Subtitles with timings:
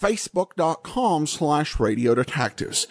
[0.00, 2.86] facebook.com slash Radio Detectives.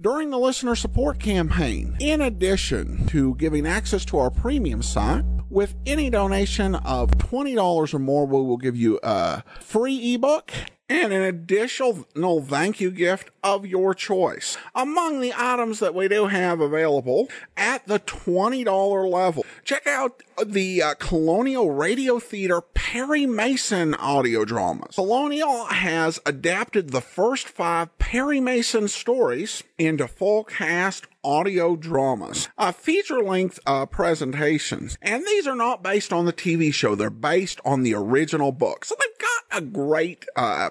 [0.01, 1.95] during the listener support campaign.
[1.99, 7.99] In addition to giving access to our premium site, with any donation of $20 or
[7.99, 10.51] more, we will give you a free ebook
[10.93, 14.57] and an additional thank you gift of your choice.
[14.75, 20.83] Among the items that we do have available at the $20 level, check out the
[20.83, 24.95] uh, Colonial Radio Theater Perry Mason audio dramas.
[24.95, 32.71] Colonial has adapted the first five Perry Mason stories into full cast audio dramas, uh,
[32.71, 34.97] feature length uh, presentations.
[35.01, 38.85] And these are not based on the TV show, they're based on the original book.
[38.85, 40.69] So they've got a great uh,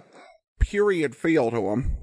[0.62, 2.01] period feel to them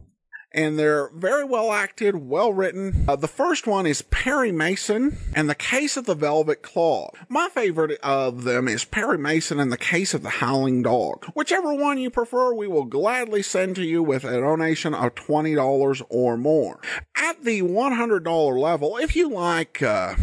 [0.52, 3.05] and they're very well acted, well written.
[3.08, 7.11] Uh, the first one is Perry Mason and the Case of the Velvet Claw.
[7.28, 11.25] My favorite of them is Perry Mason and the Case of the Howling Dog.
[11.33, 16.03] Whichever one you prefer, we will gladly send to you with a donation of $20
[16.09, 16.80] or more.
[17.16, 20.16] At the $100 level, if you like uh,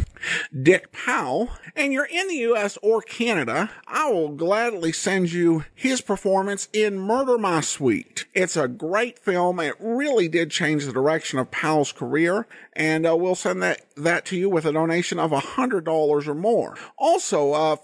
[0.63, 6.01] Dick Powell and you're in the US or Canada, I will gladly send you his
[6.01, 8.27] performance in Murder My Sweet.
[8.35, 9.61] It's a great film.
[9.61, 13.83] It really really did change the direction of Powell's career, and uh, we'll send that,
[13.99, 16.75] that to you with a donation of $100 or more.
[16.97, 17.77] Also, uh,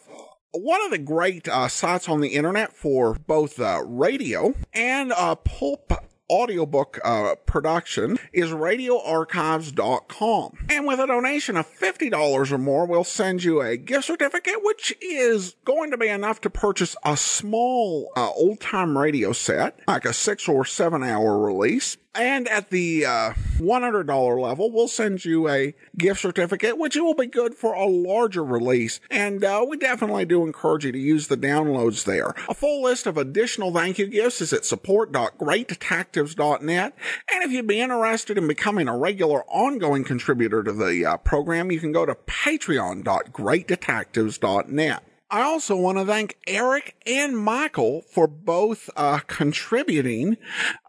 [0.53, 5.35] one of the great uh, sites on the internet for both uh, radio and uh,
[5.35, 5.93] pulp
[6.33, 10.67] audiobook uh, production is radioarchives.com.
[10.71, 14.97] And with a donation of $50 or more, we'll send you a gift certificate, which
[15.03, 20.07] is going to be enough to purchase a small uh, old time radio set, like
[20.07, 21.99] a six or seven hour release.
[22.15, 27.25] And at the uh, $100 level, we'll send you a gift certificate, which will be
[27.27, 29.01] good for a larger release.
[29.11, 32.35] And uh, we definitely do encourage you to use the downloads there.
[32.51, 36.97] A full list of additional thank you gifts is at support.greatdetectives.net.
[37.33, 41.73] And if you'd be interested in becoming a regular ongoing contributor to the uh, program,
[41.73, 45.03] you can go to patreon.greatdetectives.net.
[45.33, 50.37] I also want to thank Eric and Michael for both uh, contributing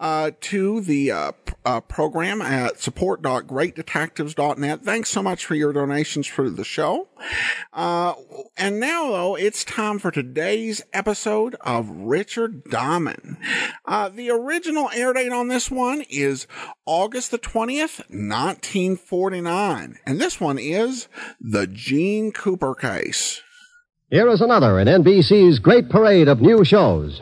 [0.02, 1.31] uh, to the uh,
[1.64, 4.84] uh program at support.greatdetectives.net.
[4.84, 7.08] Thanks so much for your donations for the show.
[7.72, 8.16] Uh,
[8.58, 13.38] and now, though, it's time for today's episode of Richard Diamond.
[13.86, 16.48] Uh, the original air date on this one is
[16.86, 20.00] August the 20th, 1949.
[20.06, 21.08] And this one is
[21.40, 23.42] The Jean Cooper Case.
[24.13, 27.19] Here is another in NBC's great parade of new shows.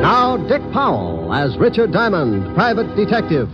[0.00, 3.48] Now, Dick Powell as Richard Diamond, private detective.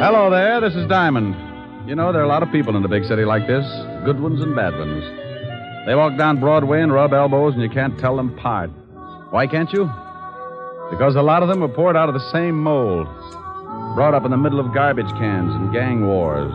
[0.00, 1.36] Hello there, this is Diamond.
[1.86, 3.66] You know, there are a lot of people in a big city like this
[4.02, 5.04] good ones and bad ones.
[5.84, 8.70] They walk down Broadway and rub elbows, and you can't tell them apart.
[9.28, 9.84] Why can't you?
[10.90, 13.06] Because a lot of them were poured out of the same mold,
[13.94, 16.50] brought up in the middle of garbage cans and gang wars,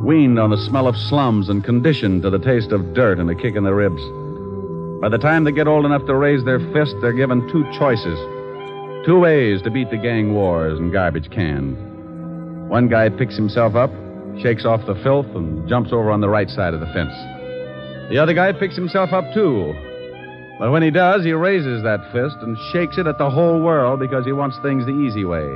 [0.00, 3.34] weaned on the smell of slums and conditioned to the taste of dirt and a
[3.34, 4.02] kick in the ribs.
[5.00, 8.18] By the time they get old enough to raise their fist, they're given two choices
[9.04, 11.87] two ways to beat the gang wars and garbage cans.
[12.68, 13.90] One guy picks himself up,
[14.42, 17.14] shakes off the filth, and jumps over on the right side of the fence.
[18.10, 19.74] The other guy picks himself up, too.
[20.58, 24.00] But when he does, he raises that fist and shakes it at the whole world
[24.00, 25.48] because he wants things the easy way.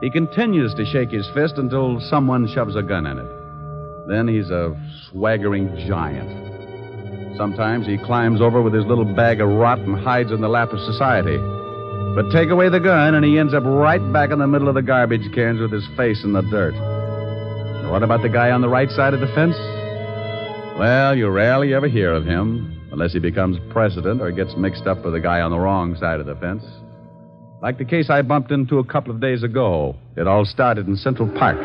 [0.00, 4.06] He continues to shake his fist until someone shoves a gun in it.
[4.08, 4.74] Then he's a
[5.10, 7.36] swaggering giant.
[7.36, 10.72] Sometimes he climbs over with his little bag of rot and hides in the lap
[10.72, 11.38] of society.
[12.14, 14.76] But take away the gun, and he ends up right back in the middle of
[14.76, 16.74] the garbage cans with his face in the dirt.
[17.90, 19.56] What about the guy on the right side of the fence?
[20.78, 25.04] Well, you rarely ever hear of him, unless he becomes president or gets mixed up
[25.04, 26.64] with the guy on the wrong side of the fence.
[27.60, 29.96] Like the case I bumped into a couple of days ago.
[30.16, 31.58] It all started in Central Park.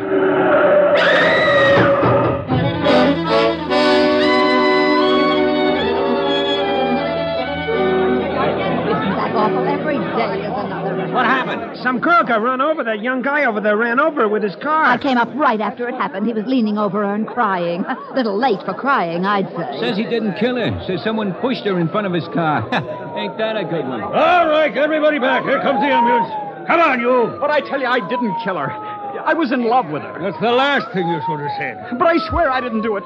[11.89, 12.83] Some girl got run over.
[12.83, 14.83] That young guy over there ran over her with his car.
[14.85, 16.27] I came up right after it happened.
[16.27, 17.83] He was leaning over her and crying.
[17.83, 19.79] A little late for crying, I'd say.
[19.81, 20.69] Says he didn't kill her.
[20.85, 22.61] Says someone pushed her in front of his car.
[23.17, 24.03] Ain't that a good one?
[24.03, 25.41] All right, everybody back.
[25.41, 26.29] Here comes the ambulance.
[26.67, 27.35] Come on, you.
[27.41, 28.69] But I tell you, I didn't kill her.
[28.69, 30.13] I was in love with her.
[30.21, 31.97] That's the last thing you should have said.
[31.97, 33.03] But I swear I didn't do it.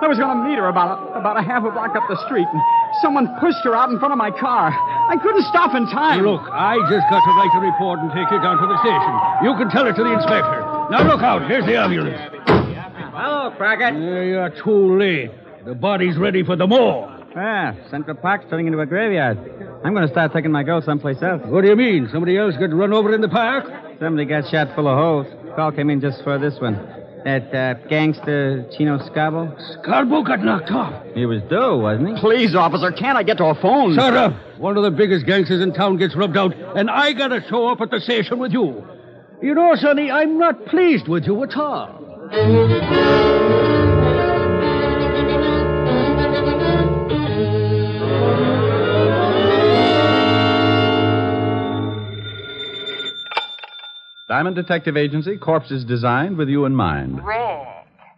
[0.00, 2.16] I was going to meet her about a, about a half a block up the
[2.24, 2.60] street, and
[3.04, 4.72] someone pushed her out in front of my car.
[4.72, 6.24] I couldn't stop in time.
[6.24, 9.12] Look, I just got to write a report and take you down to the station.
[9.44, 10.60] You can tell it to the inspector.
[10.88, 11.44] Now look out.
[11.46, 12.16] Here's the ambulance.
[13.12, 13.94] Hello, Crockett.
[13.94, 15.30] Uh, you're too late.
[15.64, 17.20] The body's ready for the morgue.
[17.36, 19.38] Ah, Central Park's turning into a graveyard.
[19.84, 21.42] I'm going to start taking my girl someplace else.
[21.44, 22.08] What do you mean?
[22.10, 23.64] Somebody else got run over in the park?
[24.00, 25.26] Somebody got shot full of holes.
[25.54, 26.99] Call came in just for this one.
[27.24, 29.54] That uh, gangster Chino Scarbo?
[29.76, 31.04] Scarbo got knocked off.
[31.14, 32.20] He was due, wasn't he?
[32.20, 33.94] Please, officer, can't I get to a phone?
[33.94, 34.32] Shut up.
[34.58, 37.80] One of the biggest gangsters in town gets rubbed out, and I gotta show up
[37.80, 38.86] at the station with you.
[39.42, 42.00] You know, Sonny, I'm not pleased with you at all.
[54.30, 57.16] Diamond Detective Agency, corpses designed with you in mind.
[57.26, 57.66] Rick,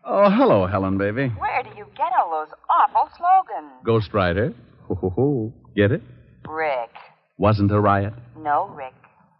[0.05, 1.29] Oh, hello, Helen, baby.
[1.39, 3.73] where do you get all those awful slogans?
[3.83, 4.53] Ghost Rider.
[4.89, 5.53] Ho, ho, ho.
[5.75, 6.03] Get it?
[6.47, 6.91] Rick,
[7.39, 8.13] Wasn't a riot.
[8.39, 8.93] no, Rick,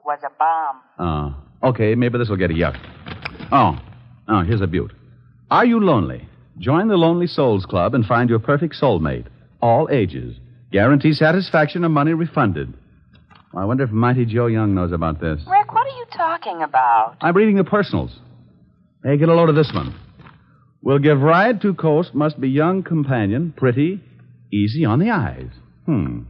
[0.07, 0.81] was a bomb.
[1.63, 1.69] Oh.
[1.69, 2.79] Okay, maybe this will get a yuck.
[3.53, 3.79] Oh.
[4.29, 4.93] Oh, here's a beaut.
[5.51, 6.27] Are you lonely?
[6.59, 9.27] Join the Lonely Souls Club and find your perfect soulmate.
[9.61, 10.37] All ages.
[10.71, 12.73] Guarantee satisfaction or money refunded.
[13.55, 15.41] I wonder if Mighty Joe Young knows about this.
[15.47, 17.17] Rick, what are you talking about?
[17.21, 18.19] I'm reading the personals.
[19.05, 19.95] Hey, get a load of this one.
[20.83, 24.01] Will give ride to coast, must be young companion, pretty,
[24.53, 25.51] easy on the eyes.
[25.87, 26.21] Hmm.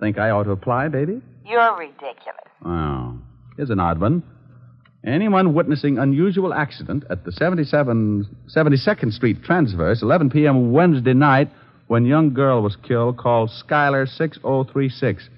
[0.00, 1.20] Think I ought to apply, baby?
[1.44, 2.48] You're ridiculous.
[2.64, 3.18] Oh.
[3.56, 4.22] Here's an odd one.
[5.04, 10.72] Anyone witnessing unusual accident at the 77, 72nd Street Transverse, 11 p.m.
[10.72, 11.50] Wednesday night,
[11.88, 15.28] when young girl was killed, call Schuyler 6036.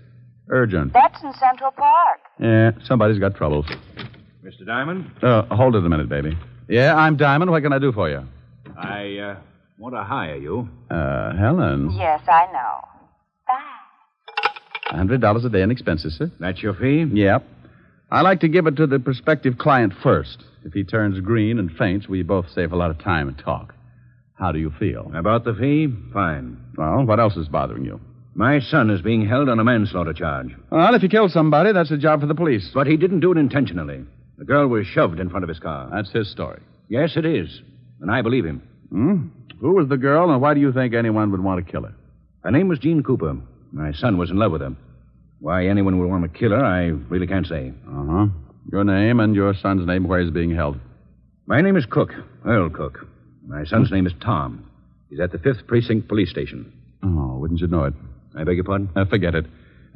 [0.53, 0.93] Urgent.
[0.93, 2.21] That's in Central Park.
[2.39, 3.67] Yeah, somebody's got troubles.
[4.45, 4.67] Mr.
[4.67, 6.37] Diamond, Uh, hold it a minute, baby.
[6.69, 7.51] Yeah, I'm Diamond.
[7.51, 8.23] What can I do for you?
[8.77, 9.37] I uh,
[9.79, 10.69] want to hire you.
[10.91, 11.91] Uh, Helen.
[11.99, 12.89] Yes, I know.
[13.49, 14.99] Bye.
[14.99, 16.31] $100 a day in expenses, sir.
[16.39, 17.07] That's your fee?
[17.11, 17.45] Yep.
[18.11, 20.45] I like to give it to the prospective client first.
[20.65, 23.75] If he turns green and faints, we both save a lot of time and talk.
[24.35, 25.11] How do you feel?
[25.15, 25.89] About the fee?
[26.13, 26.59] Fine.
[26.77, 28.01] Well, what else is bothering you?
[28.34, 30.55] My son is being held on a manslaughter charge.
[30.70, 32.70] Well, if you kill somebody, that's a job for the police.
[32.73, 34.05] But he didn't do it intentionally.
[34.38, 35.88] The girl was shoved in front of his car.
[35.93, 36.61] That's his story.
[36.88, 37.61] Yes, it is.
[38.00, 38.62] And I believe him.
[38.90, 39.29] Hmm?
[39.61, 41.94] Who was the girl, and why do you think anyone would want to kill her?
[42.43, 43.36] Her name was Jean Cooper.
[43.70, 44.74] My son was in love with her.
[45.39, 47.72] Why anyone would want to kill her, I really can't say.
[47.86, 48.27] Uh huh.
[48.72, 50.79] Your name and your son's name, where he's being held.
[51.46, 52.10] My name is Cook,
[52.46, 53.06] Earl Cook.
[53.46, 54.69] My son's name is Tom.
[55.10, 56.72] He's at the 5th Precinct Police Station.
[57.05, 57.94] Oh, wouldn't you know it?
[58.36, 58.89] I beg your pardon?
[58.96, 59.46] Uh, forget it.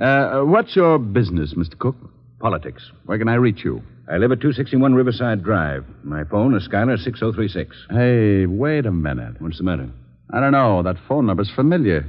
[0.01, 1.79] Uh, what's your business, Mr.
[1.79, 1.97] Cook?
[2.39, 2.91] Politics.
[3.07, 3.83] Where can I reach you?
[4.09, 5.85] I live at 261 Riverside Drive.
[6.05, 7.75] My phone is Schuyler 6036.
[7.91, 9.41] Hey, wait a minute.
[9.41, 9.89] What's the matter?
[10.33, 10.83] I don't know.
[10.83, 12.07] That phone number's familiar.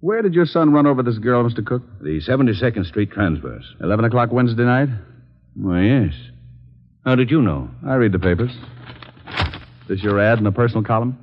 [0.00, 1.64] Where did your son run over this girl, Mr.
[1.64, 1.82] Cook?
[2.00, 3.64] The 72nd Street Transverse.
[3.80, 4.88] 11 o'clock Wednesday night?
[5.54, 6.14] Why, yes.
[7.04, 7.70] How did you know?
[7.86, 8.52] I read the papers.
[9.88, 11.18] This your ad in the personal column?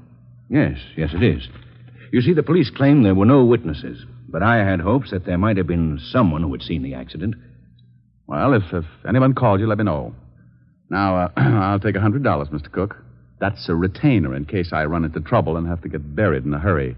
[0.49, 1.47] Yes, yes, it is.
[2.11, 5.37] You see, the police claim there were no witnesses, but I had hopes that there
[5.37, 7.35] might have been someone who had seen the accident.
[8.27, 10.13] Well, if, if anyone called you, let me know.
[10.89, 12.71] Now, uh, I'll take a $100, Mr.
[12.71, 12.97] Cook.
[13.39, 16.53] That's a retainer in case I run into trouble and have to get buried in
[16.53, 16.95] a hurry.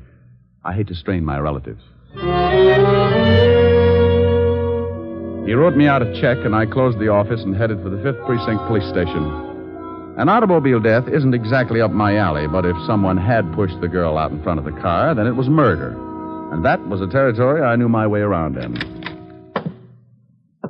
[0.63, 1.81] I hate to strain my relatives.
[5.47, 7.97] He wrote me out a check, and I closed the office and headed for the
[7.97, 9.46] 5th Precinct Police Station.
[10.17, 14.17] An automobile death isn't exactly up my alley, but if someone had pushed the girl
[14.17, 15.95] out in front of the car, then it was murder.
[16.51, 18.73] And that was a territory I knew my way around in.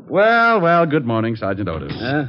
[0.10, 1.94] Well, well, good morning, Sergeant Otis.
[1.96, 2.26] Huh?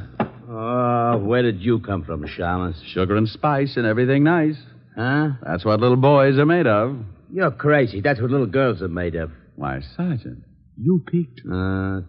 [0.49, 2.81] Oh, where did you come from, Shamus?
[2.93, 4.55] Sugar and spice and everything nice.
[4.95, 5.31] Huh?
[5.45, 6.97] That's what little boys are made of.
[7.33, 7.99] You're crazy.
[7.99, 9.31] That's what little girls are made of.
[9.57, 10.43] Why, Sergeant,
[10.81, 11.41] you peeked.
[11.41, 11.99] Uh,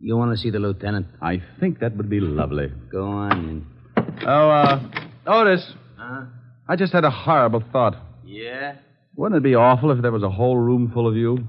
[0.00, 1.06] you want to see the lieutenant?
[1.20, 2.72] I think that would be lovely.
[2.90, 3.66] Go on.
[4.26, 4.80] Oh, uh,
[5.26, 6.24] Otis, Huh?
[6.68, 7.96] I just had a horrible thought.
[8.24, 8.76] Yeah?
[9.16, 11.46] Wouldn't it be awful if there was a whole room full of you?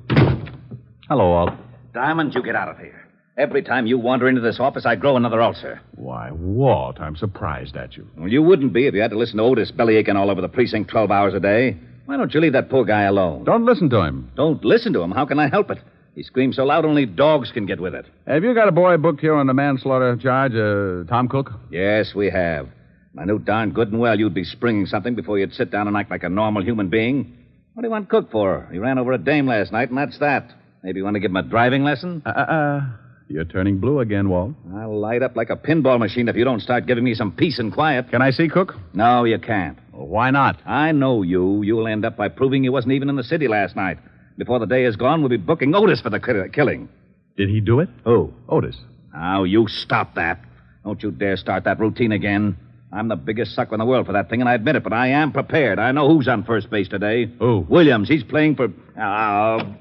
[1.09, 1.51] Hello, Walt.
[1.93, 3.01] Diamond, you get out of here.
[3.37, 5.81] Every time you wander into this office, I grow another ulcer.
[5.95, 8.07] Why, Walt, I'm surprised at you.
[8.17, 10.47] Well, you wouldn't be if you had to listen to Otis bellyaching all over the
[10.47, 11.77] precinct 12 hours a day.
[12.05, 13.43] Why don't you leave that poor guy alone?
[13.43, 14.31] Don't listen to him.
[14.35, 15.11] Don't listen to him.
[15.11, 15.79] How can I help it?
[16.15, 18.05] He screams so loud only dogs can get with it.
[18.25, 21.51] Have you got a boy booked here on the manslaughter charge, uh, Tom Cook?
[21.69, 22.69] Yes, we have.
[23.17, 25.95] I knew darn good and well you'd be springing something before you'd sit down and
[25.95, 27.37] act like a normal human being.
[27.73, 28.67] What do you want Cook for?
[28.71, 30.51] He ran over a dame last night, and that's that.
[30.83, 32.21] Maybe you want to give him a driving lesson?
[32.25, 32.81] Uh, uh, uh.
[33.27, 34.53] You're turning blue again, Walt.
[34.73, 37.59] I'll light up like a pinball machine if you don't start giving me some peace
[37.59, 38.09] and quiet.
[38.11, 38.75] Can I see Cook?
[38.93, 39.77] No, you can't.
[39.91, 40.61] Well, why not?
[40.65, 41.63] I know you.
[41.63, 43.97] You'll end up by proving he wasn't even in the city last night.
[44.37, 46.89] Before the day is gone, we'll be booking Otis for the ki- killing.
[47.37, 47.89] Did he do it?
[48.03, 48.33] Who?
[48.49, 48.77] Otis.
[49.13, 50.41] Now, you stop that.
[50.83, 52.57] Don't you dare start that routine again.
[52.91, 54.93] I'm the biggest sucker in the world for that thing, and I admit it, but
[54.93, 55.79] I am prepared.
[55.79, 57.25] I know who's on first base today.
[57.39, 57.65] Who?
[57.67, 58.07] Williams.
[58.07, 58.67] He's playing for.
[58.99, 59.73] Uh,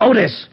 [0.00, 0.46] Otis!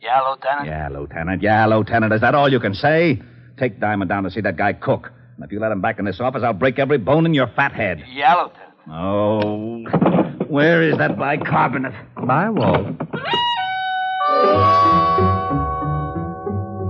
[0.00, 0.66] Yeah, Lieutenant?
[0.66, 1.42] Yeah, Lieutenant.
[1.42, 2.12] Yeah, Lieutenant.
[2.12, 3.20] Is that all you can say?
[3.58, 5.10] Take Diamond down to see that guy Cook.
[5.36, 7.48] And if you let him back in this office, I'll break every bone in your
[7.48, 8.04] fat head.
[8.10, 8.64] Yeah, Lieutenant.
[8.90, 10.34] Oh.
[10.48, 11.92] Where is that bicarbonate?
[12.26, 12.86] Bye, Walt.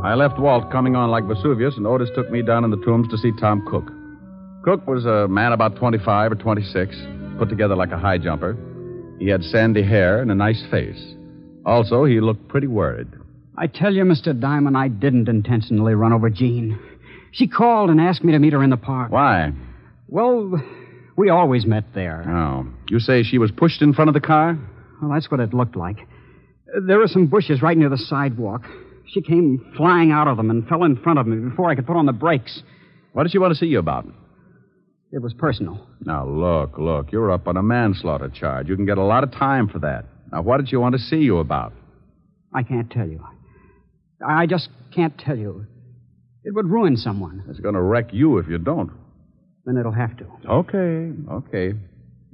[0.05, 3.09] I left Walt coming on like Vesuvius, and Otis took me down in the tombs
[3.09, 3.91] to see Tom Cook.
[4.63, 6.97] Cook was a man about 25 or 26,
[7.39, 8.57] put together like a high jumper.
[9.19, 11.15] He had sandy hair and a nice face.
[11.67, 13.09] Also, he looked pretty worried.
[13.57, 14.39] I tell you, Mr.
[14.39, 16.79] Diamond, I didn't intentionally run over Jean.
[17.33, 19.11] She called and asked me to meet her in the park.
[19.11, 19.53] Why?
[20.07, 20.63] Well,
[21.17, 22.25] we always met there.
[22.29, 22.67] Oh.
[22.91, 24.59] You say she was pushed in front of the car?
[25.01, 25.99] Well, that's what it looked like.
[26.87, 28.63] There were some bushes right near the sidewalk.
[29.07, 31.87] She came flying out of them and fell in front of me before I could
[31.87, 32.63] put on the brakes.
[33.13, 34.07] What did she want to see you about?
[35.11, 35.87] It was personal.
[36.01, 37.11] Now, look, look.
[37.13, 38.69] You're up on a manslaughter charge.
[38.69, 40.05] You can get a lot of time for that.
[40.31, 41.73] Now, what did she want to see you about?
[42.55, 43.25] I can't tell you.
[44.27, 45.67] I just can't tell you.
[46.45, 47.45] It would ruin someone.
[47.49, 48.91] It's going to wreck you if you don't.
[49.65, 50.27] Then it'll have to.
[50.49, 51.73] Okay, okay.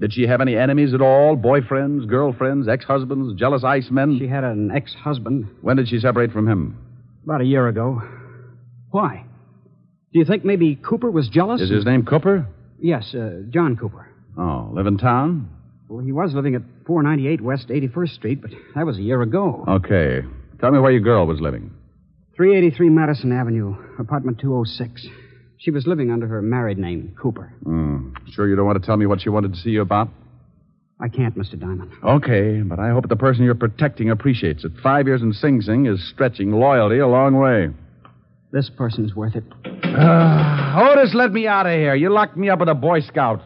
[0.05, 1.35] Did she have any enemies at all?
[1.35, 4.19] Boyfriends, girlfriends, ex husbands, jealous icemen?
[4.19, 5.47] She had an ex husband.
[5.63, 6.77] When did she separate from him?
[7.25, 8.03] About a year ago.
[8.91, 9.25] Why?
[10.13, 11.63] Do you think maybe Cooper was jealous?
[11.63, 12.47] Is his name Cooper?
[12.79, 14.07] Yes, uh, John Cooper.
[14.37, 15.49] Oh, live in town?
[15.89, 19.65] Well, he was living at 498 West 81st Street, but that was a year ago.
[19.67, 20.21] Okay.
[20.61, 21.71] Tell me where your girl was living.
[22.37, 25.07] 383 Madison Avenue, apartment 206.
[25.59, 27.53] She was living under her married name, Cooper.
[27.63, 28.11] Hmm.
[28.33, 30.09] Sure you don't want to tell me what she wanted to see you about?
[31.01, 31.59] I can't, Mr.
[31.59, 31.91] Diamond.
[32.05, 34.73] Okay, but I hope the person you're protecting appreciates it.
[34.83, 37.69] Five years in Sing Sing is stretching loyalty a long way.
[38.53, 39.45] This person's worth it.
[39.83, 41.97] Uh, Otis, let me out of here.
[41.97, 43.41] You locked me up with a Boy Scout.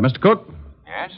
[0.00, 0.20] Mr.
[0.20, 0.48] Cook,
[0.86, 1.12] Yes?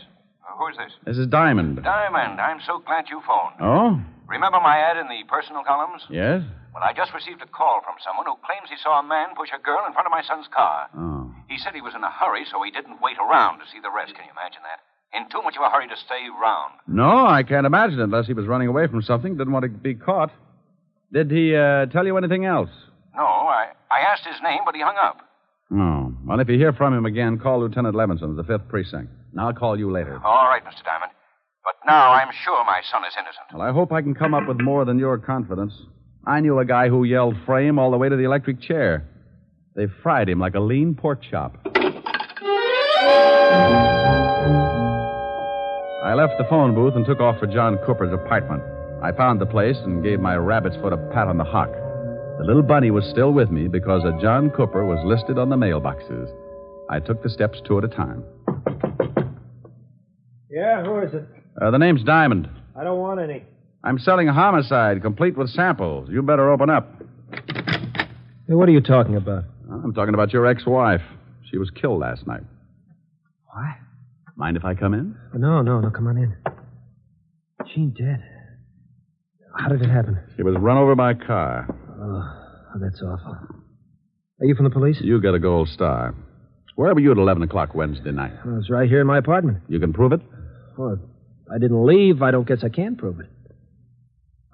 [0.44, 0.92] Uh, who's this?
[1.06, 1.82] this is Diamond.
[1.82, 2.40] Diamond.
[2.40, 3.56] I'm so glad you phoned.
[3.60, 4.00] Oh?
[4.28, 6.02] Remember my ad in the personal columns?
[6.10, 6.42] Yes?
[6.74, 9.50] Well, I just received a call from someone who claims he saw a man push
[9.54, 10.88] a girl in front of my son's car.
[10.96, 11.30] Oh.
[11.48, 13.90] He said he was in a hurry, so he didn't wait around to see the
[13.92, 14.14] rest.
[14.14, 14.80] Can you imagine that?
[15.16, 16.72] In too much of a hurry to stay round.
[16.86, 19.68] No, I can't imagine it unless he was running away from something, didn't want to
[19.68, 20.30] be caught.
[21.12, 22.70] Did he uh, tell you anything else?
[23.14, 25.20] No, I, I asked his name, but he hung up.
[25.70, 26.11] Oh.
[26.24, 29.10] Well, if you hear from him again, call Lieutenant Levinson of the 5th Precinct.
[29.32, 30.20] And I'll call you later.
[30.24, 30.84] All right, Mr.
[30.84, 31.10] Diamond.
[31.64, 33.46] But now I'm sure my son is innocent.
[33.52, 35.72] Well, I hope I can come up with more than your confidence.
[36.26, 39.08] I knew a guy who yelled frame all the way to the electric chair.
[39.74, 41.56] They fried him like a lean pork chop.
[46.04, 48.62] I left the phone booth and took off for John Cooper's apartment.
[49.02, 51.70] I found the place and gave my rabbit's foot a pat on the hock.
[52.38, 55.56] The little bunny was still with me because a John Cooper was listed on the
[55.56, 56.32] mailboxes.
[56.90, 58.24] I took the steps two at a time.
[60.50, 61.24] Yeah, who is it?
[61.60, 62.48] Uh, the name's Diamond.
[62.78, 63.44] I don't want any.
[63.84, 66.08] I'm selling a homicide, complete with samples.
[66.10, 67.02] You better open up.
[67.32, 69.44] Hey, what are you talking about?
[69.70, 71.00] I'm talking about your ex-wife.
[71.50, 72.42] She was killed last night.
[73.46, 73.76] What?
[74.36, 75.16] Mind if I come in?
[75.34, 76.36] No, no, no, come on in.
[77.74, 78.22] Jean dead.
[79.56, 80.18] How did it happen?
[80.36, 81.68] She was run over by a car.
[82.02, 82.22] Oh,
[82.80, 83.36] that's awful.
[84.40, 84.98] Are you from the police?
[85.00, 86.14] You got a gold star.
[86.74, 88.32] Where were you at 11 o'clock Wednesday night?
[88.44, 89.58] I was right here in my apartment.
[89.68, 90.20] You can prove it?
[90.76, 90.98] Well,
[91.54, 92.22] I didn't leave.
[92.22, 93.26] I don't guess I can prove it.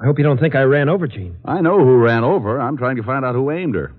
[0.00, 1.38] I hope you don't think I ran over Jean.
[1.44, 2.60] I know who ran over.
[2.60, 3.92] I'm trying to find out who aimed her.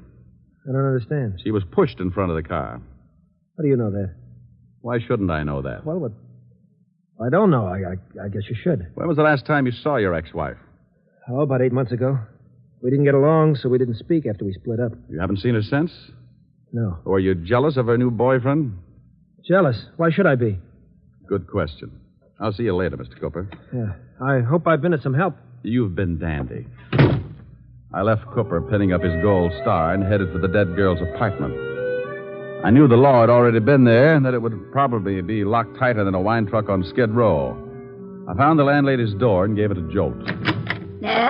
[0.68, 1.40] I don't understand.
[1.44, 2.80] She was pushed in front of the car.
[3.58, 4.16] How do you know that?
[4.82, 5.86] Why shouldn't I know that?
[5.86, 6.12] Well, what?
[7.22, 7.66] I don't know.
[7.66, 8.92] I, I, I guess you should.
[8.94, 10.58] When was the last time you saw your ex-wife?
[11.30, 12.18] Oh, about eight months ago.
[12.82, 14.94] We didn't get along, so we didn't speak after we split up.
[15.10, 15.92] You haven't seen her since?
[16.72, 16.98] No.
[17.06, 18.78] Or are you jealous of her new boyfriend?
[19.46, 19.86] Jealous?
[19.98, 20.60] Why should I be?
[21.28, 21.92] Good question.
[22.40, 23.20] I'll see you later, Mr.
[23.20, 23.50] Cooper.
[23.74, 23.94] Yeah.
[24.26, 25.36] I hope I've been of some help.
[25.64, 26.68] You've been dandy.
[27.94, 31.54] I left Cooper pinning up his gold star and headed for the dead girl's apartment.
[32.64, 35.78] I knew the law had already been there and that it would probably be locked
[35.80, 37.58] tighter than a wine truck on Skid Row.
[38.30, 40.16] I found the landlady's door and gave it a jolt.
[41.02, 41.30] Yeah?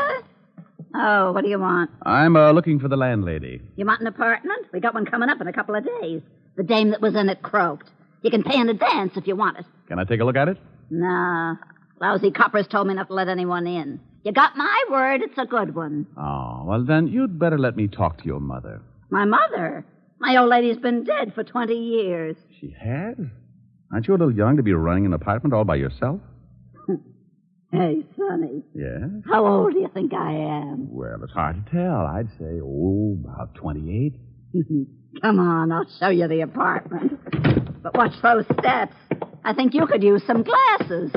[0.96, 1.92] Oh, what do you want?
[2.04, 3.62] I'm uh, looking for the landlady.
[3.76, 4.68] You want an apartment?
[4.74, 6.22] We got one coming up in a couple of days.
[6.58, 7.90] The dame that was in it croaked.
[8.22, 9.66] You can pay in advance if you want it.
[9.88, 10.58] Can I take a look at it?
[10.90, 11.56] Nah.
[12.02, 14.00] Lousy coppers told me not to let anyone in.
[14.24, 16.06] You got my word, it's a good one.
[16.18, 18.82] Oh, well, then you'd better let me talk to your mother.
[19.10, 19.86] My mother?
[20.20, 22.36] My old lady's been dead for 20 years.
[22.60, 23.16] She has?
[23.92, 26.20] Aren't you a little young to be running an apartment all by yourself?
[27.72, 29.08] Hey, Sonny, Yeah?
[29.30, 30.88] how old do you think I am?
[30.90, 32.06] Well, it's hard to tell.
[32.08, 34.16] I'd say, oh, about 28.
[35.22, 37.20] Come on, I'll show you the apartment.
[37.84, 38.96] But watch those steps.
[39.44, 41.12] I think you could use some glasses.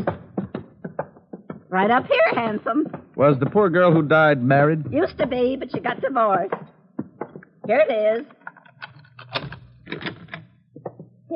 [1.71, 2.87] Right up here, handsome.
[3.17, 4.85] Was the poor girl who died married?
[4.93, 6.53] Used to be, but she got divorced.
[7.67, 8.27] Here it is.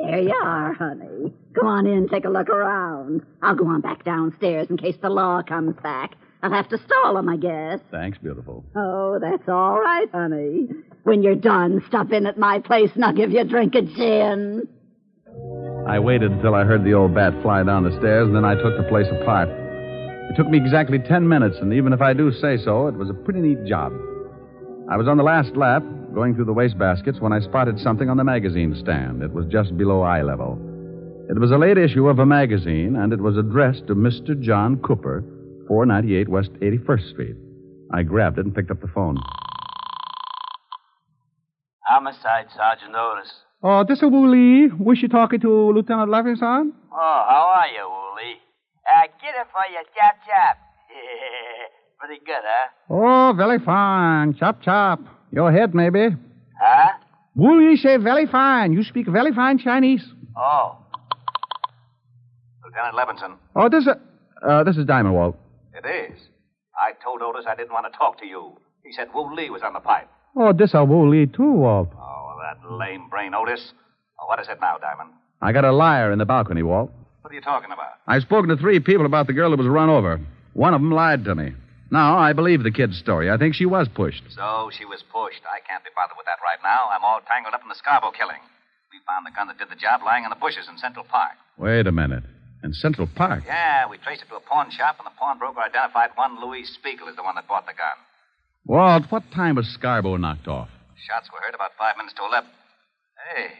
[0.05, 1.33] There you are, honey.
[1.53, 3.23] Go on in, take a look around.
[3.41, 6.15] I'll go on back downstairs in case the law comes back.
[6.43, 7.79] I'll have to stall 'em, I guess.
[7.89, 8.63] Thanks, beautiful.
[8.75, 10.69] Oh, that's all right, honey.
[11.03, 13.87] When you're done, stop in at my place and I'll give you a drink of
[13.87, 14.67] gin.
[15.87, 18.53] I waited until I heard the old bat fly down the stairs, and then I
[18.55, 19.49] took the place apart.
[19.49, 23.09] It took me exactly ten minutes, and even if I do say so, it was
[23.09, 23.93] a pretty neat job.
[24.89, 25.83] I was on the last lap,
[26.17, 29.21] going through the wastebaskets, when I spotted something on the magazine stand.
[29.21, 30.57] It was just below eye level.
[31.29, 34.33] It was a late issue of a magazine, and it was addressed to Mr.
[34.41, 35.23] John Cooper,
[35.67, 37.35] 498 West 81st Street.
[37.93, 39.17] I grabbed it and picked up the phone.
[41.85, 43.31] Homicide, Sergeant Otis.
[43.61, 44.71] Oh, this is Wu Lee.
[44.79, 46.71] Wish you talking to Lieutenant Levinson?
[46.91, 48.33] Oh, how are you, Wooly?
[48.89, 50.57] Uh, get it for you, chap chap.
[51.99, 52.69] Pretty good, huh?
[52.89, 54.33] Oh, very fine.
[54.33, 55.16] Chop chop.
[55.37, 56.15] Your head, maybe.
[56.59, 56.89] Huh?
[57.35, 58.73] Wu Lee say very fine.
[58.73, 60.03] You speak very fine Chinese.
[60.35, 60.77] Oh.
[62.65, 63.89] Lieutenant Levinson, Oh, this is.
[64.41, 65.35] Uh, this is Diamond Walt.
[65.75, 66.17] it is.
[66.75, 68.57] I told Otis I didn't want to talk to you.
[68.83, 70.09] He said Wu Lee was on the pipe.
[70.35, 71.89] Oh, this is Wu Lee, too, Walt.
[71.95, 73.73] Oh, that lame brain Otis.
[74.19, 75.11] Oh, what is it now, Diamond?
[75.39, 76.89] I got a liar in the balcony, Walt.
[77.21, 77.91] What are you talking about?
[78.07, 80.19] I've spoken to three people about the girl that was run over.
[80.53, 81.53] One of them lied to me.
[81.89, 83.31] Now, I believe the kid's story.
[83.31, 84.23] I think she was pushed.
[84.35, 85.41] So she was pushed.
[85.47, 86.91] I can't be bothered with that right now.
[86.91, 88.43] I'm all tangled up in the Scarborough killing.
[88.91, 91.39] We found the gun that did the job lying in the bushes in Central Park.
[91.57, 92.23] Wait a minute.
[92.63, 93.43] In Central Park?
[93.45, 97.07] Yeah, we traced it to a pawn shop, and the pawnbroker identified one Louis Spiegel
[97.07, 97.95] as the one that bought the gun.
[98.65, 100.67] Walt, what time was Scarborough knocked off?
[101.07, 102.49] Shots were heard about five minutes to eleven.
[103.31, 103.53] Hey,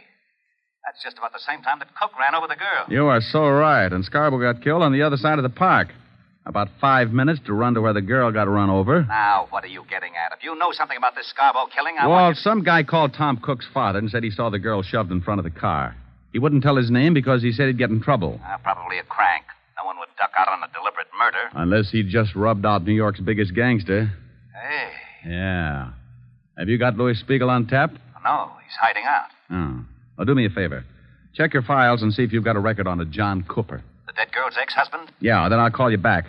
[0.84, 2.86] that's just about the same time that Cook ran over the girl.
[2.90, 3.92] You are so right.
[3.92, 5.90] And Scarborough got killed on the other side of the park.
[6.48, 9.04] About five minutes to run to where the girl got run over.
[9.04, 10.36] Now, what are you getting at?
[10.38, 13.38] If you know something about this Scarborough killing, I Walt, want some guy called Tom
[13.44, 15.96] Cook's father and said he saw the girl shoved in front of the car.
[16.32, 18.40] He wouldn't tell his name because he said he'd get in trouble.
[18.48, 19.44] Uh, probably a crank.
[19.78, 21.50] No one would duck out on a deliberate murder.
[21.54, 24.10] Unless he just rubbed out New York's biggest gangster.
[24.54, 25.92] Hey, Yeah.
[26.58, 27.92] Have you got Louis Spiegel on tap?
[28.24, 29.28] no, he's hiding out.
[29.52, 29.86] Oh.
[30.18, 30.84] Well, do me a favor.
[31.36, 33.84] Check your files and see if you've got a record on a John Cooper.
[34.08, 35.12] The dead girl's ex-husband?
[35.20, 36.26] Yeah, then I'll call you back.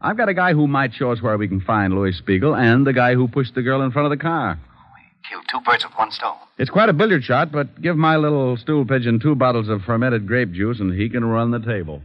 [0.00, 2.84] I've got a guy who might show us where we can find Louis Spiegel and
[2.84, 4.58] the guy who pushed the girl in front of the car.
[5.30, 6.34] Killed two birds with one stone.
[6.58, 10.26] It's quite a billiard shot, but give my little stool pigeon two bottles of fermented
[10.26, 12.02] grape juice and he can run the table.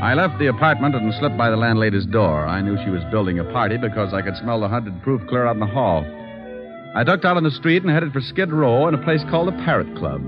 [0.00, 2.46] I left the apartment and slipped by the landlady's door.
[2.46, 5.46] I knew she was building a party because I could smell the hundred proof clear
[5.46, 6.06] out in the hall.
[6.94, 9.48] I ducked out on the street and headed for Skid Row in a place called
[9.48, 10.22] the Parrot Club.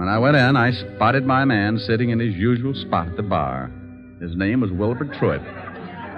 [0.00, 3.22] When I went in, I spotted my man sitting in his usual spot at the
[3.22, 3.70] bar.
[4.18, 5.42] His name was Wilbur Truitt.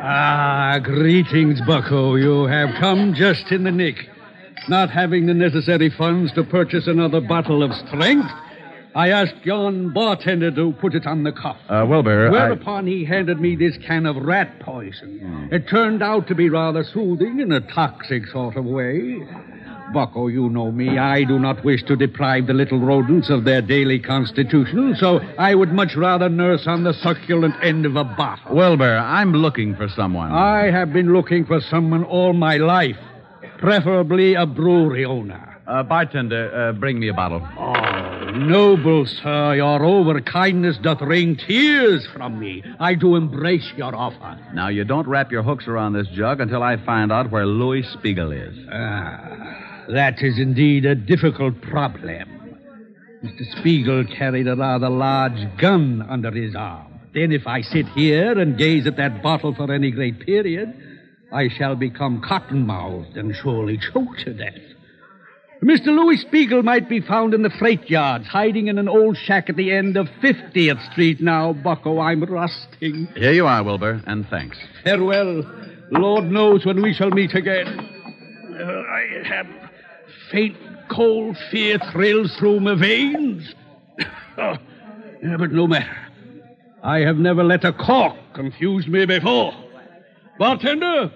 [0.01, 2.15] Ah, greetings, Bucko.
[2.15, 3.97] You have come just in the nick.
[4.69, 8.31] Not having the necessary funds to purchase another bottle of strength,
[8.95, 11.57] I asked yon bartender to put it on the cuff.
[11.69, 12.31] Uh, Wilbur, I...
[12.31, 15.49] Whereupon he handed me this can of rat poison.
[15.51, 19.27] It turned out to be rather soothing in a toxic sort of way.
[19.93, 20.99] Bucko, you know me.
[20.99, 25.55] I do not wish to deprive the little rodents of their daily constitution, so I
[25.55, 28.55] would much rather nurse on the succulent end of a bottle.
[28.55, 30.33] Wilbur, I'm looking for someone.
[30.33, 32.97] I have been looking for someone all my life,
[33.59, 35.49] preferably a brewery owner.
[35.65, 37.41] Uh, bartender, uh, bring me a bottle.
[37.57, 42.65] Oh, noble sir, your overkindness doth wring tears from me.
[42.81, 44.39] I do embrace your offer.
[44.55, 47.87] Now, you don't wrap your hooks around this jug until I find out where Louis
[47.93, 48.57] Spiegel is.
[48.73, 52.29] Ah, that is indeed a difficult problem.
[53.23, 53.59] Mr.
[53.59, 57.01] Spiegel carried a rather large gun under his arm.
[57.15, 60.75] then if I sit here and gaze at that bottle for any great period,
[61.33, 64.59] I shall become cotton mouthed and surely choke to death.
[65.63, 65.87] Mr.
[65.87, 69.55] Louis Spiegel might be found in the freight yards, hiding in an old shack at
[69.57, 72.01] the end of 50th Street now, Bucko.
[72.01, 73.07] I'm rusting.
[73.15, 74.59] Here you are, Wilbur, and thanks.
[74.83, 75.45] Farewell.
[75.93, 77.69] Lord knows when we shall meet again.
[77.69, 79.47] Uh, I have
[80.33, 80.57] faint,
[80.91, 83.55] cold fear thrills through my veins.
[85.23, 85.97] Yeah, but no matter.
[86.83, 89.53] I have never let a cork confuse me before.
[90.37, 91.13] Bartender,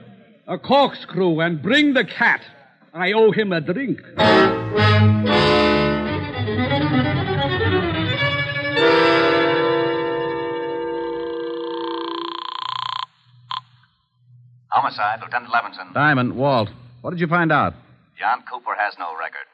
[0.47, 2.41] a corkscrew and bring the cat.
[2.95, 4.01] I owe him a drink.
[14.69, 15.93] Homicide, Lieutenant Levinson.
[15.95, 16.69] Diamond, Walt,
[17.01, 17.75] what did you find out?
[18.19, 19.47] John Cooper has no record,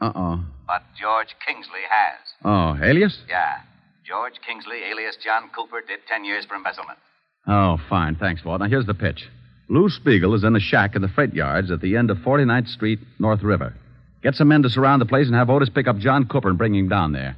[0.00, 0.44] Uh-oh.
[0.66, 2.18] but George Kingsley has.
[2.44, 3.18] Oh, alias?
[3.28, 3.60] Yeah.
[4.06, 6.98] George Kingsley, alias John Cooper, did 10 years for embezzlement.
[7.46, 8.14] Oh, fine.
[8.16, 8.60] Thanks, Walt.
[8.60, 9.28] Now, here's the pitch.
[9.68, 12.68] Lou Spiegel is in a shack in the freight yards at the end of 49th
[12.68, 13.74] Street, North River.
[14.22, 16.58] Get some men to surround the place and have Otis pick up John Cooper and
[16.58, 17.36] bring him down there.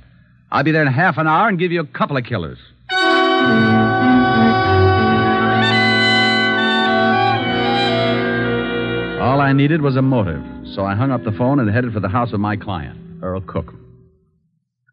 [0.50, 2.58] I'll be there in half an hour and give you a couple of killers.
[9.20, 10.42] All I needed was a motive,
[10.74, 13.40] so I hung up the phone and headed for the house of my client, Earl
[13.40, 13.74] Cook.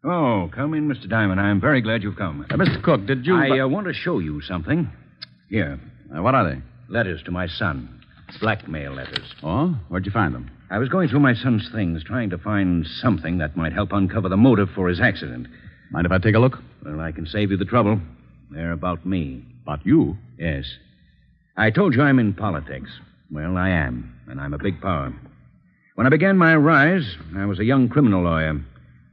[0.04, 1.08] Oh, come in, Mr.
[1.08, 1.40] Diamond.
[1.40, 2.46] I'm very glad you've come.
[2.50, 2.82] Uh, Mr.
[2.82, 3.36] Cook, did you.
[3.36, 4.90] I uh, want to show you something.
[5.48, 5.80] Here.
[6.14, 6.60] Uh, what are they?
[6.88, 8.02] Letters to my son.
[8.40, 9.32] Blackmail letters.
[9.42, 9.74] Oh?
[9.88, 10.50] Where'd you find them?
[10.70, 14.28] I was going through my son's things, trying to find something that might help uncover
[14.28, 15.46] the motive for his accident.
[15.90, 16.58] Mind if I take a look?
[16.84, 18.00] Well, I can save you the trouble.
[18.50, 19.44] They're about me.
[19.62, 20.16] About you?
[20.38, 20.64] Yes.
[21.56, 22.90] I told you I'm in politics.
[23.30, 25.14] Well, I am, and I'm a big power.
[25.94, 28.60] When I began my rise, I was a young criminal lawyer.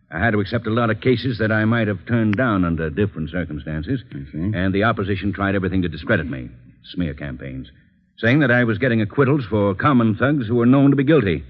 [0.09, 2.89] I had to accept a lot of cases that I might have turned down under
[2.89, 4.03] different circumstances.
[4.33, 6.49] And the opposition tried everything to discredit me
[6.83, 7.69] smear campaigns,
[8.17, 11.43] saying that I was getting acquittals for common thugs who were known to be guilty.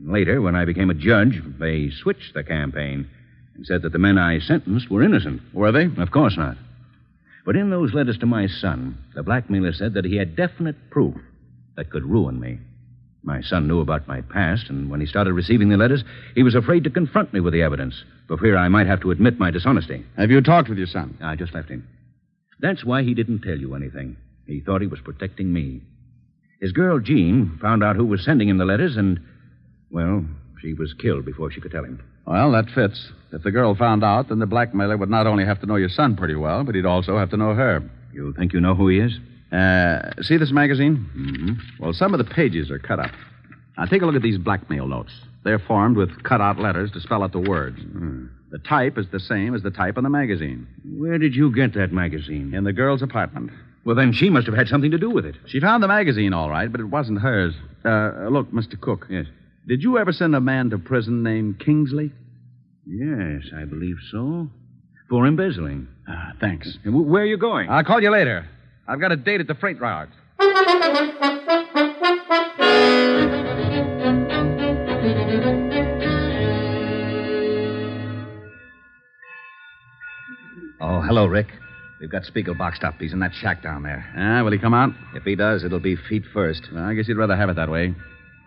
[0.00, 3.06] Later, when I became a judge, they switched the campaign
[3.54, 5.42] and said that the men I sentenced were innocent.
[5.52, 5.90] Were they?
[6.00, 6.56] Of course not.
[7.44, 11.16] But in those letters to my son, the blackmailer said that he had definite proof
[11.76, 12.60] that could ruin me.
[13.24, 16.54] My son knew about my past, and when he started receiving the letters, he was
[16.54, 19.50] afraid to confront me with the evidence, for fear I might have to admit my
[19.50, 20.04] dishonesty.
[20.18, 21.16] Have you talked with your son?
[21.22, 21.88] I just left him.
[22.60, 24.18] That's why he didn't tell you anything.
[24.46, 25.80] He thought he was protecting me.
[26.60, 29.20] His girl, Jean, found out who was sending him the letters, and,
[29.90, 30.24] well,
[30.60, 32.02] she was killed before she could tell him.
[32.26, 33.08] Well, that fits.
[33.32, 35.88] If the girl found out, then the blackmailer would not only have to know your
[35.88, 37.82] son pretty well, but he'd also have to know her.
[38.12, 39.18] You think you know who he is?
[39.52, 41.08] Uh, see this magazine?
[41.16, 41.82] Mm-hmm.
[41.82, 43.12] Well, some of the pages are cut up.
[43.76, 45.12] Now, take a look at these blackmail notes.
[45.44, 47.78] They're formed with cut out letters to spell out the words.
[47.80, 48.26] Hmm.
[48.50, 50.66] The type is the same as the type on the magazine.
[50.84, 52.54] Where did you get that magazine?
[52.54, 53.50] In the girl's apartment.
[53.84, 55.34] Well, then she must have had something to do with it.
[55.46, 57.52] She found the magazine, all right, but it wasn't hers.
[57.84, 58.80] Uh, look, Mr.
[58.80, 59.06] Cook.
[59.10, 59.26] Yes.
[59.66, 62.12] Did you ever send a man to prison named Kingsley?
[62.86, 64.48] Yes, I believe so.
[65.10, 65.88] For embezzling.
[66.08, 66.78] Ah, thanks.
[66.84, 67.68] Where are you going?
[67.68, 68.48] I'll call you later.
[68.86, 70.10] I've got a date at the freight yard.
[80.80, 81.46] Oh, hello, Rick.
[82.00, 82.94] We've got Spiegel boxed up.
[82.98, 84.04] He's in that shack down there.
[84.16, 84.90] Ah, will he come out?
[85.14, 86.68] If he does, it'll be feet first.
[86.72, 87.94] Well, I guess he'd rather have it that way.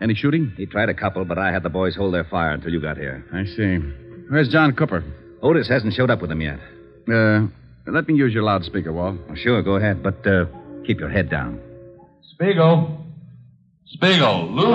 [0.00, 0.52] Any shooting?
[0.56, 2.96] He tried a couple, but I had the boys hold their fire until you got
[2.96, 3.24] here.
[3.32, 3.78] I see.
[4.30, 5.02] Where's John Cooper?
[5.42, 6.60] Otis hasn't showed up with him yet.
[7.12, 7.48] Uh,
[7.92, 9.18] let me use your loudspeaker, Walt.
[9.30, 10.46] Oh, sure, go ahead, but uh,
[10.86, 11.60] keep your head down.
[12.32, 13.04] Spiegel.
[13.86, 14.74] Spiegel, Lou.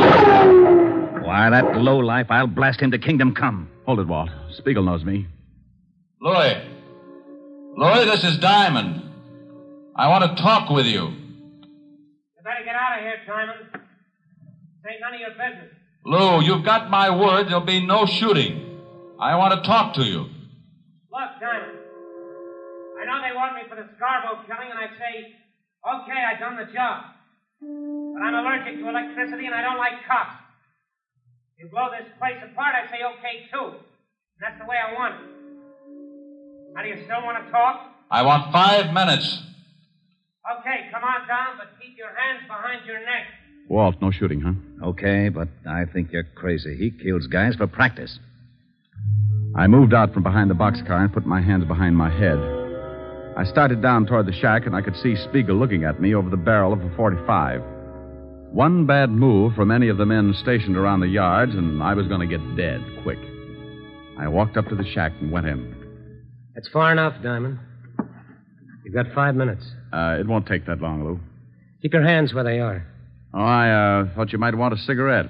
[1.23, 3.69] Why, that low life, I'll blast him to kingdom come.
[3.86, 4.30] Hold it, Walt.
[4.58, 5.28] Spiegel knows me.
[6.21, 6.67] Louis.
[7.78, 9.02] Louis, this is Diamond.
[9.95, 11.04] I want to talk with you.
[11.04, 13.60] You better get out of here, Diamond.
[13.73, 15.73] This ain't none of your business.
[16.06, 18.80] Lou, you've got my word there'll be no shooting.
[19.19, 20.21] I want to talk to you.
[21.12, 21.83] Look, Diamond.
[23.13, 25.38] I know they want me for the Scarborough killing, and I say,
[25.86, 27.13] okay, I done the job.
[27.62, 30.41] But I'm allergic to electricity, and I don't like cops.
[31.60, 33.78] You blow this place apart, I say okay, too.
[34.41, 35.30] That's the way I want it.
[36.73, 37.93] Now, do you still want to talk?
[38.10, 39.43] I want five minutes.
[40.58, 43.30] Okay, come on down, but keep your hands behind your neck.
[43.69, 44.89] Walt, no shooting, huh?
[44.89, 46.76] Okay, but I think you're crazy.
[46.76, 48.17] He kills guys for practice.
[49.56, 52.62] I moved out from behind the boxcar and put my hands behind my head.
[53.36, 56.30] I started down toward the shack, and I could see Spiegel looking at me over
[56.30, 57.62] the barrel of a 45.
[58.52, 62.08] One bad move from any of the men stationed around the yards, and I was
[62.08, 63.17] going to get dead quick.
[64.19, 65.76] I walked up to the shack and went in.
[66.56, 67.58] It's far enough, Diamond.
[68.86, 69.65] You've got five minutes.
[69.91, 71.19] Uh, it won't take that long, Lou.
[71.82, 72.86] Keep your hands where they are.
[73.34, 75.26] Oh, I uh, thought you might want a cigarette.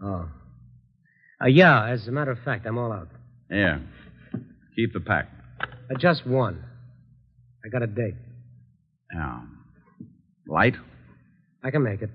[0.00, 0.28] Oh.
[1.42, 3.08] Uh, yeah, as a matter of fact, I'm all out.
[3.50, 3.78] Yeah.
[4.76, 5.28] Keep the pack.
[5.60, 6.62] Uh, just one.
[7.66, 8.14] I got a date.
[9.12, 9.40] Yeah.
[10.46, 10.74] Light?
[11.64, 12.10] I can make it.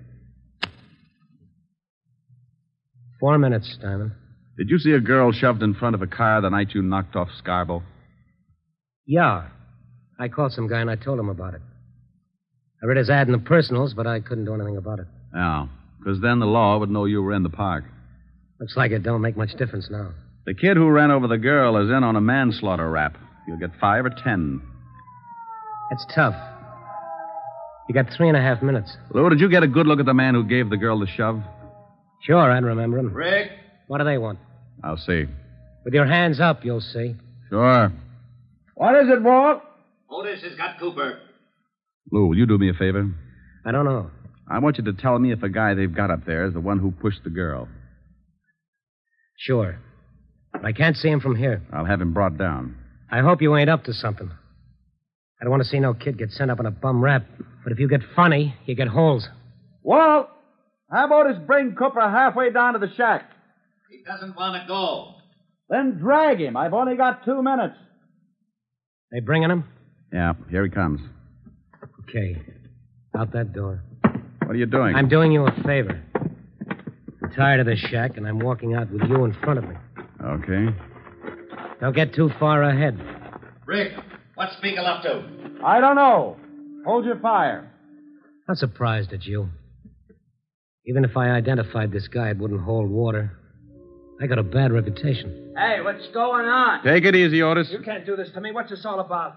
[3.20, 4.14] Four minutes, Diamond.
[4.58, 7.16] Did you see a girl shoved in front of a car the night you knocked
[7.16, 7.84] off Scarbo?
[9.06, 9.48] Yeah.
[10.20, 11.62] I called some guy and I told him about it.
[12.82, 15.08] I read his ad in the personals, but I couldn't do anything about it.
[15.36, 15.68] Yeah.
[16.00, 17.84] Because then the law would know you were in the park.
[18.60, 20.12] Looks like it don't make much difference now.
[20.46, 23.18] The kid who ran over the girl is in on a manslaughter rap.
[23.48, 24.62] You'll get five or ten.
[25.92, 26.36] It's tough.
[27.90, 28.96] You got three and a half minutes.
[29.14, 31.08] Lou, did you get a good look at the man who gave the girl the
[31.08, 31.42] shove?
[32.24, 33.14] Sure, I'd remember him.
[33.14, 33.52] Rick?
[33.88, 34.40] What do they want?
[34.84, 35.26] I'll see.
[35.84, 37.16] With your hands up, you'll see.
[37.50, 37.92] Sure.
[38.76, 39.62] What is it, Walt?
[40.10, 41.20] Otis has got Cooper.
[42.12, 43.12] Lou, will you do me a favor?
[43.66, 44.10] I don't know.
[44.50, 46.60] I want you to tell me if the guy they've got up there is the
[46.60, 47.68] one who pushed the girl.
[49.38, 49.80] Sure.
[50.54, 51.62] But I can't see him from here.
[51.74, 52.76] I'll have him brought down.
[53.12, 54.32] I hope you ain't up to something.
[55.42, 57.26] I don't want to see no kid get sent up on a bum rap.
[57.64, 59.28] But if you get funny, you get holes.
[59.82, 60.30] Walt,
[60.92, 63.30] how about us bring Cooper halfway down to the shack?
[63.90, 65.16] He doesn't want to go.
[65.70, 66.56] Then drag him.
[66.56, 67.76] I've only got two minutes.
[69.12, 69.64] They bringing him?
[70.14, 71.02] Yeah, here he comes.
[72.08, 72.40] Okay.
[73.18, 73.84] Out that door.
[74.46, 74.96] What are you doing?
[74.96, 76.02] I'm doing you a favor.
[77.24, 79.76] I'm tired of this shack, and I'm walking out with you in front of me.
[80.24, 80.68] Okay.
[81.80, 83.00] Don't get too far ahead.
[83.66, 83.94] Rick,
[84.42, 85.24] what's Spiegel up to?
[85.64, 86.36] I don't know.
[86.86, 87.72] Hold your fire.
[88.48, 89.50] Not surprised at you.
[90.88, 93.38] Even if I identified this guy, it wouldn't hold water.
[94.20, 95.54] I got a bad reputation.
[95.56, 96.84] Hey, what's going on?
[96.84, 97.70] Take it easy, Otis.
[97.72, 98.52] You can't do this to me.
[98.52, 99.36] What's this all about?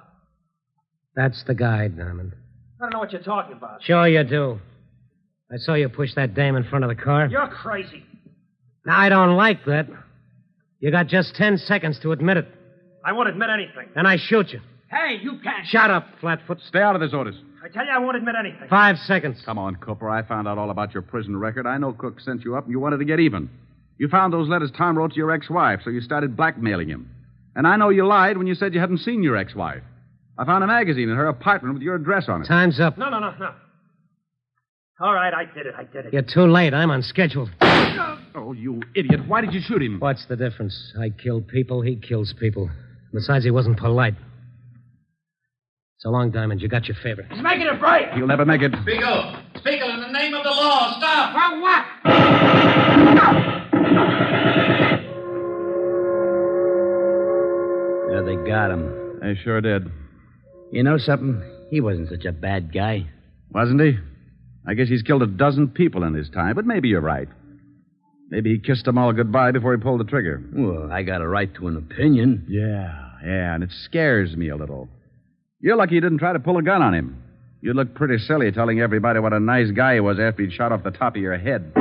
[1.14, 2.32] That's the guy, Diamond.
[2.80, 3.82] I don't know what you're talking about.
[3.82, 4.58] Sure you do.
[5.52, 7.26] I saw you push that dame in front of the car.
[7.26, 8.02] You're crazy.
[8.86, 9.86] Now, I don't like that.
[10.80, 12.48] You got just ten seconds to admit it.
[13.04, 13.90] I won't admit anything.
[13.94, 14.60] Then I shoot you.
[14.94, 15.66] Hey, you can't.
[15.66, 16.58] Shut up, Flatfoot.
[16.68, 17.34] Stay out of this, Otis.
[17.64, 18.68] I tell you, I won't admit anything.
[18.68, 19.42] Five seconds.
[19.44, 20.08] Come on, Cooper.
[20.08, 21.66] I found out all about your prison record.
[21.66, 23.50] I know Cook sent you up and you wanted to get even.
[23.98, 27.10] You found those letters Tom wrote to your ex wife, so you started blackmailing him.
[27.56, 29.82] And I know you lied when you said you hadn't seen your ex wife.
[30.36, 32.46] I found a magazine in her apartment with your address on it.
[32.46, 32.98] Time's up.
[32.98, 33.52] No, no, no, no.
[35.00, 35.74] All right, I did it.
[35.76, 36.12] I did it.
[36.12, 36.74] You're too late.
[36.74, 37.48] I'm on schedule.
[38.36, 39.26] Oh, you idiot.
[39.26, 40.00] Why did you shoot him?
[40.00, 40.92] What's the difference?
[41.00, 42.68] I kill people, he kills people.
[43.12, 44.14] Besides, he wasn't polite.
[46.04, 46.60] So long, Diamond.
[46.60, 47.26] You got your favor.
[47.30, 48.08] He's making a break.
[48.14, 48.72] You'll never make it.
[48.82, 49.36] Spiegel!
[49.56, 51.32] Spiegel, in the name of the law, stop!
[51.32, 52.94] For what?
[58.12, 59.18] Yeah, they got him.
[59.22, 59.90] They sure did.
[60.70, 61.42] You know something?
[61.70, 63.06] He wasn't such a bad guy.
[63.50, 63.96] Wasn't he?
[64.66, 67.28] I guess he's killed a dozen people in his time, but maybe you're right.
[68.28, 70.42] Maybe he kissed them all goodbye before he pulled the trigger.
[70.52, 72.44] Well, I got a right to an opinion.
[72.48, 74.90] Yeah, yeah, and it scares me a little.
[75.64, 77.22] You're lucky you didn't try to pull a gun on him.
[77.62, 80.72] You'd look pretty silly telling everybody what a nice guy he was after he'd shot
[80.72, 81.72] off the top of your head.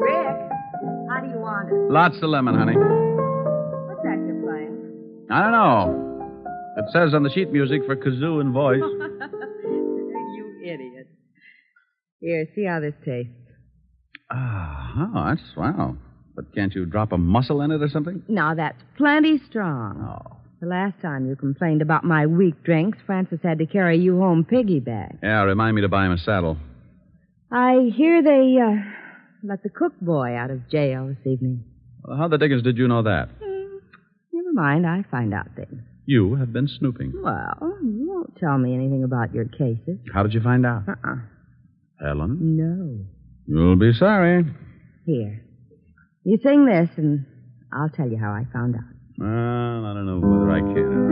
[0.00, 0.36] Rick,
[1.08, 1.92] how do you want it?
[1.92, 2.74] Lots of lemon, honey.
[2.74, 5.26] What's that you're playing?
[5.30, 6.15] I don't know.
[6.76, 8.80] It says on the sheet music for kazoo and voice.
[9.64, 11.08] you idiot.
[12.20, 13.32] Here, see how this tastes.
[14.30, 15.96] Ah, oh, that's swell.
[16.34, 18.22] But can't you drop a muscle in it or something?
[18.28, 20.02] Now, that's plenty strong.
[20.02, 20.36] Oh.
[20.60, 24.44] The last time you complained about my weak drinks, Francis had to carry you home
[24.44, 25.18] piggyback.
[25.22, 26.58] Yeah, remind me to buy him a saddle.
[27.50, 28.82] I hear they uh,
[29.42, 31.64] let the cook boy out of jail this evening.
[32.04, 33.28] Well, how the dickens did you know that?
[34.32, 35.82] Never mind, I find out things.
[36.06, 37.12] You have been snooping.
[37.20, 39.98] Well, you won't tell me anything about your cases.
[40.14, 40.84] How did you find out?
[40.88, 41.16] Uh-uh.
[42.00, 42.38] Helen?
[42.56, 43.04] No.
[43.48, 44.44] You'll be sorry.
[45.04, 45.42] Here.
[46.22, 47.26] You sing this, and
[47.72, 48.82] I'll tell you how I found out.
[49.18, 49.28] Well,
[49.86, 51.06] I don't know whether I can.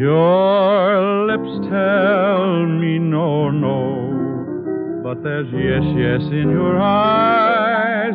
[0.00, 8.14] Your lips tell me no, no, but there's yes, yes in your eyes.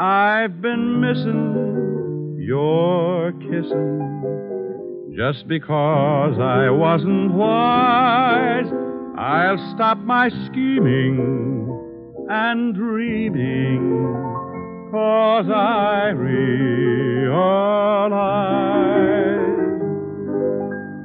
[0.00, 1.52] I've been missing
[2.52, 8.66] your kissing just because I wasn't wise.
[9.16, 11.16] I'll stop my scheming
[12.28, 14.04] and dreaming,
[14.90, 17.32] cause I realize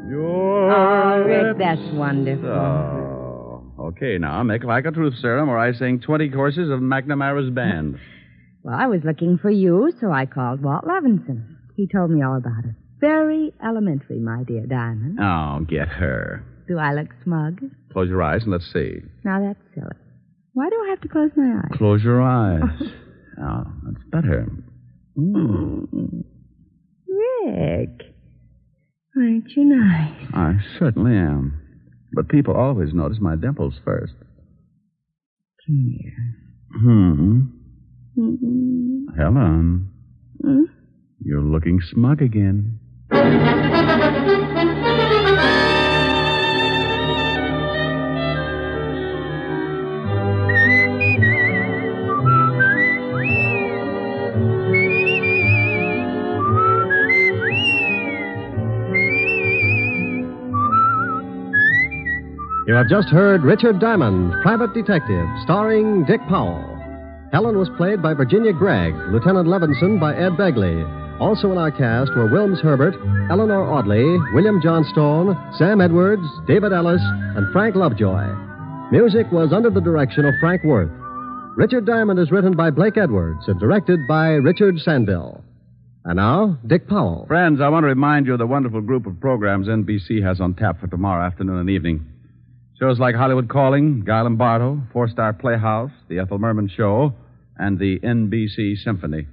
[0.10, 2.50] you're ah, That's wonderful.
[2.50, 4.18] Oh, okay.
[4.18, 8.00] Now make like a truth serum, or I sing 20 courses of McNamara's band.
[8.68, 11.56] Well, I was looking for you, so I called Walt Levinson.
[11.78, 12.76] He told me all about it.
[13.00, 15.20] Very elementary, my dear Diamond.
[15.22, 16.44] Oh, get her.
[16.68, 17.62] Do I look smug?
[17.94, 18.98] Close your eyes and let's see.
[19.24, 19.96] Now that's silly.
[20.52, 21.78] Why do I have to close my eyes?
[21.78, 22.60] Close your eyes.
[23.42, 24.50] oh, that's better.
[25.18, 26.26] Mm.
[27.08, 28.02] Rick,
[29.16, 30.30] aren't you nice?
[30.34, 31.58] I certainly am.
[32.12, 34.16] But people always notice my dimples first.
[35.66, 36.36] Come here.
[36.82, 37.57] Hmm.
[38.18, 39.16] Mm-mm.
[39.18, 39.90] Helen,
[40.42, 40.64] Hmm?
[41.24, 42.80] you're looking smug again.
[62.66, 66.77] You have just heard Richard Diamond, Private Detective, starring Dick Powell.
[67.32, 71.20] Helen was played by Virginia Gregg, Lieutenant Levinson by Ed Begley.
[71.20, 72.96] Also in our cast were Wilms Herbert,
[73.30, 77.02] Eleanor Audley, William Johnstone, Sam Edwards, David Ellis,
[77.36, 78.24] and Frank Lovejoy.
[78.92, 80.92] Music was under the direction of Frank Worth.
[81.58, 85.42] Richard Diamond is written by Blake Edwards and directed by Richard Sanville.
[86.06, 87.26] And now, Dick Powell.
[87.28, 90.54] Friends, I want to remind you of the wonderful group of programs NBC has on
[90.54, 92.06] tap for tomorrow afternoon and evening.
[92.80, 97.14] Shows like Hollywood Calling, Guy Lombardo, Four Star Playhouse, The Ethel Merman Show,
[97.58, 99.26] and the NBC Symphony.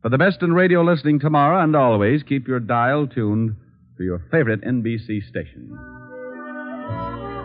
[0.00, 3.54] For the best in radio listening tomorrow and always, keep your dial tuned
[3.98, 5.78] to your favorite NBC station.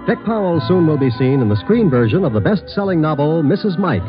[0.08, 3.44] Dick Powell soon will be seen in the screen version of the best selling novel,
[3.44, 3.78] Mrs.
[3.78, 4.06] Mike.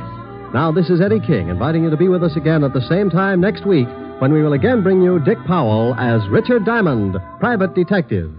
[0.55, 3.11] Now, this is Eddie King inviting you to be with us again at the same
[3.11, 3.89] time next week
[4.21, 8.31] when we will again bring you Dick Powell as Richard Diamond, Private Detective.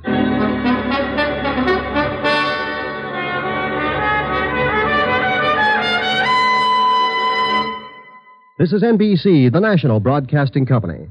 [8.59, 11.09] This is NBC, the national broadcasting company.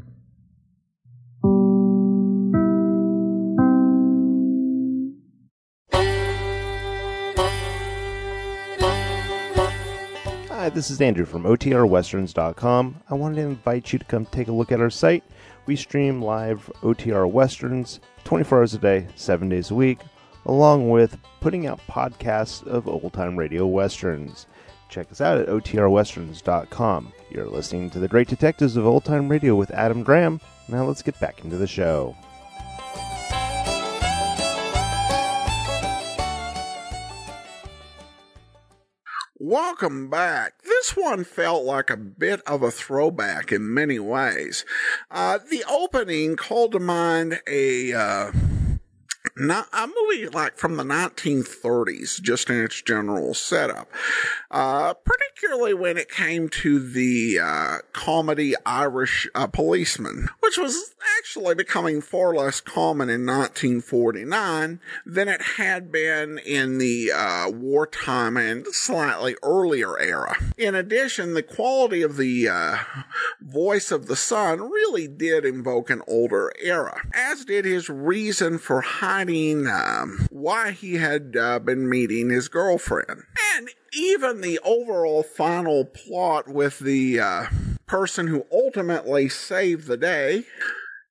[10.49, 13.03] Hi, this is Andrew from OTRWesterns.com.
[13.09, 15.23] I wanted to invite you to come take a look at our site.
[15.67, 20.01] We stream live OTR Westerns 24 hours a day, 7 days a week,
[20.47, 24.49] along with putting out podcasts of old time radio westerns.
[24.89, 27.13] Check us out at OTRWesterns.com.
[27.31, 30.41] You're listening to The Great Detectives of Old Time Radio with Adam Graham.
[30.69, 32.17] Now let's get back into the show.
[39.39, 40.63] Welcome back.
[40.65, 44.65] This one felt like a bit of a throwback in many ways.
[45.11, 48.33] Uh, the opening called to mind a, uh,
[49.37, 53.89] not, a movie like from the 1930s, just in its general setup.
[54.51, 61.55] Uh, particularly when it came to the uh, comedy Irish uh, Policeman, which was actually
[61.55, 68.67] becoming far less common in 1949 than it had been in the uh, wartime and
[68.69, 70.37] slightly earlier era.
[70.57, 72.79] In addition, the quality of the uh,
[73.41, 78.81] voice of the son really did invoke an older era, as did his reason for
[78.81, 79.26] hiding
[79.67, 83.23] um, why he had uh, been meeting his girlfriend.
[83.57, 87.47] And even the overall final plot with the uh,
[87.87, 90.45] person who ultimately saved the day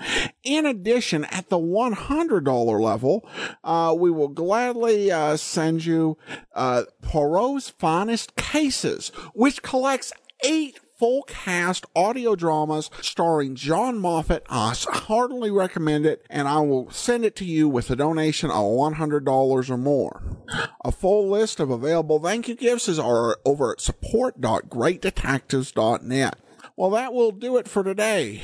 [0.43, 3.25] In addition, at the $100 level,
[3.63, 6.17] uh, we will gladly uh, send you
[6.53, 10.11] uh, Poirot's Finest Cases, which collects
[10.43, 14.45] eight full cast audio dramas starring John Moffat.
[14.49, 18.63] I heartily recommend it, and I will send it to you with a donation of
[18.63, 20.23] $100 or more.
[20.83, 26.39] A full list of available thank you gifts is over at support.greatdetectives.net.
[26.77, 28.41] Well, that will do it for today.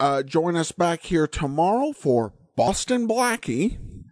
[0.00, 3.78] Uh, join us back here tomorrow for Boston Blackie.